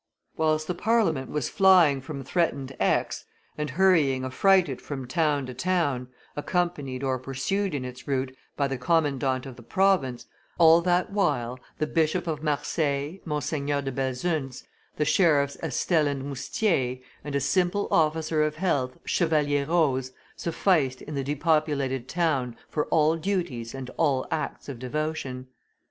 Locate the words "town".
5.05-5.45, 5.53-6.07, 22.09-22.57